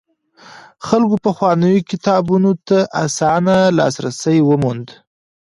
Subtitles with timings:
[0.85, 4.87] خلکو پخوانيو کتابونو ته اسانه لاسرسی وموند.